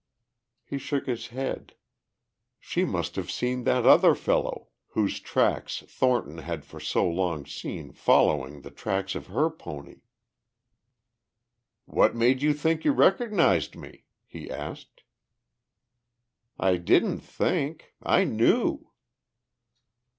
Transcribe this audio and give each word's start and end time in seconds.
He 0.63 0.79
shook 0.79 1.05
his 1.05 1.27
head. 1.27 1.75
She 2.59 2.85
must 2.85 3.15
have 3.17 3.29
seen 3.29 3.65
that 3.65 3.85
other 3.85 4.15
fellow 4.15 4.69
whose 4.87 5.19
tracks 5.19 5.83
Thornton 5.85 6.39
had 6.39 6.65
for 6.65 6.79
so 6.79 7.07
long 7.07 7.45
seen 7.45 7.91
following 7.91 8.61
the 8.61 8.71
tracks 8.71 9.13
of 9.13 9.27
her 9.27 9.51
pony. 9.51 10.01
"What 11.85 12.15
made 12.15 12.41
you 12.41 12.51
think 12.55 12.83
you 12.83 12.93
recognized 12.93 13.75
me?" 13.75 14.05
he 14.25 14.49
asked. 14.49 15.03
"I 16.59 16.77
didn't 16.77 17.19
think. 17.19 17.93
I 18.01 18.23
knew." 18.23 18.89